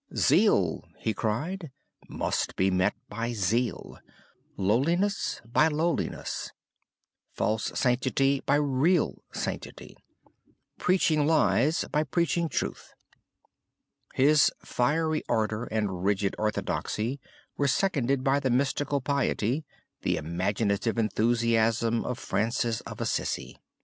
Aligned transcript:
'Zeal,' 0.15 0.89
he 0.97 1.13
cried, 1.13 1.69
'must 2.09 2.55
be 2.55 2.71
met 2.71 2.95
by 3.07 3.33
zeal, 3.33 3.99
lowliness 4.57 5.43
by 5.45 5.67
lowliness, 5.67 6.49
false 7.33 7.65
sanctity 7.79 8.41
by 8.47 8.55
real 8.55 9.21
sanctity, 9.31 9.95
preaching 10.79 11.27
lies 11.27 11.85
by 11.91 12.03
preaching 12.03 12.49
truth.' 12.49 12.95
His 14.15 14.51
fiery 14.65 15.21
ardor 15.29 15.65
and 15.65 16.03
rigid 16.03 16.33
orthodoxy 16.39 17.19
were 17.55 17.67
seconded 17.67 18.23
by 18.23 18.39
the 18.39 18.49
mystical 18.49 19.01
piety, 19.01 19.65
the 20.01 20.17
imaginative 20.17 20.97
enthusiasm 20.97 22.03
of 22.05 22.17
Francis 22.17 22.81
of 22.87 23.01
Assisi. 23.01 23.55